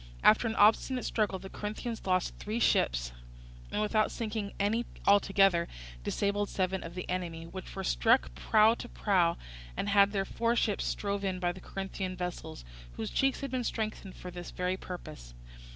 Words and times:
After 0.23 0.47
an 0.47 0.55
obstinate 0.55 1.05
struggle, 1.05 1.37
the 1.37 1.47
Corinthians 1.47 2.07
lost 2.07 2.33
three 2.39 2.59
ships, 2.59 3.11
and 3.71 3.83
without 3.83 4.09
sinking 4.09 4.51
any 4.59 4.83
altogether, 5.05 5.67
disabled 6.03 6.49
seven 6.49 6.83
of 6.83 6.95
the 6.95 7.07
enemy, 7.07 7.45
which 7.45 7.75
were 7.75 7.83
struck 7.83 8.33
prow 8.33 8.73
to 8.73 8.89
prow 8.89 9.37
and 9.77 9.89
had 9.89 10.11
their 10.11 10.25
foreships 10.25 10.85
stove 10.85 11.23
in 11.23 11.37
by 11.39 11.51
the 11.51 11.61
Corinthian 11.61 12.15
vessels, 12.15 12.65
whose 12.93 13.11
cheeks 13.11 13.41
had 13.41 13.51
been 13.51 13.63
strengthened 13.63 14.15
for 14.15 14.31
this 14.31 14.49
very 14.49 14.75
purpose. 14.75 15.35